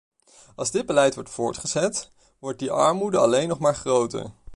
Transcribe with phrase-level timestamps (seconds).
[0.55, 4.31] Als dit beleid wordt voortgezet, wordt die armoede alleen nog maar groter.